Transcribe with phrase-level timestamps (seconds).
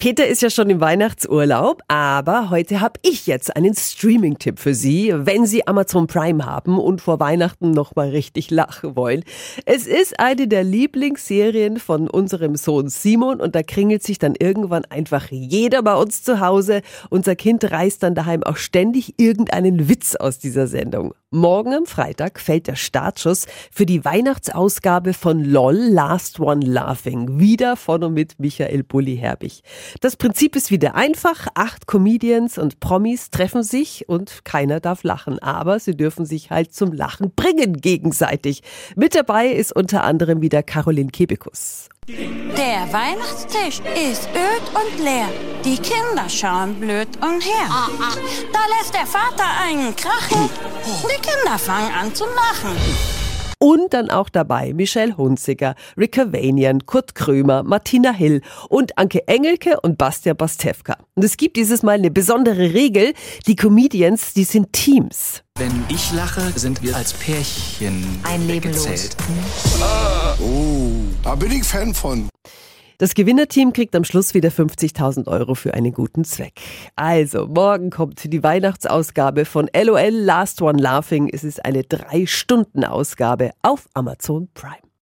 [0.00, 5.12] Peter ist ja schon im Weihnachtsurlaub, aber heute habe ich jetzt einen Streaming-Tipp für Sie,
[5.14, 9.24] wenn Sie Amazon Prime haben und vor Weihnachten nochmal richtig lachen wollen.
[9.66, 14.86] Es ist eine der Lieblingsserien von unserem Sohn Simon und da kringelt sich dann irgendwann
[14.86, 16.80] einfach jeder bei uns zu Hause.
[17.10, 21.12] Unser Kind reißt dann daheim auch ständig irgendeinen Witz aus dieser Sendung.
[21.32, 27.38] Morgen am Freitag fällt der Startschuss für die Weihnachtsausgabe von LOL Last One Laughing.
[27.38, 29.62] Wieder von und mit Michael Bulli-Herbig.
[30.00, 31.46] Das Prinzip ist wieder einfach.
[31.54, 35.38] Acht Comedians und Promis treffen sich und keiner darf lachen.
[35.38, 38.64] Aber sie dürfen sich halt zum Lachen bringen gegenseitig.
[38.96, 41.90] Mit dabei ist unter anderem wieder Caroline Kebekus.
[42.08, 45.28] Der Weihnachtstisch ist öd und leer.
[45.64, 47.68] Die Kinder schauen blöd umher.
[48.52, 50.50] Da lässt der Vater einen krachen.
[51.04, 52.76] Die Kinder fangen an zu lachen.
[53.62, 59.78] Und dann auch dabei Michelle Hunziker, Rick Vanian, Kurt Krömer, Martina Hill und Anke Engelke
[59.82, 60.96] und Bastian Bastewka.
[61.14, 63.12] Und es gibt dieses Mal eine besondere Regel.
[63.46, 65.42] Die Comedians, die sind Teams.
[65.58, 68.86] Wenn ich lache, sind wir als Pärchen Ein Leben los.
[68.86, 69.16] weggezählt.
[70.40, 72.29] Oh, da bin ich Fan von.
[73.00, 76.60] Das Gewinnerteam kriegt am Schluss wieder 50.000 Euro für einen guten Zweck.
[76.96, 81.30] Also, morgen kommt die Weihnachtsausgabe von LOL Last One Laughing.
[81.32, 84.89] Es ist eine Drei-Stunden-Ausgabe auf Amazon Prime.